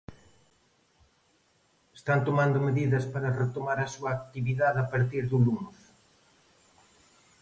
Están 1.99 2.19
tomando 2.27 2.65
medidas 2.67 3.05
para 3.13 3.37
retomar 3.41 3.77
a 3.81 3.91
súa 3.95 4.11
actividade 4.19 4.77
a 4.81 4.87
partir 4.93 5.23
do 5.31 5.37
luns. 5.45 5.77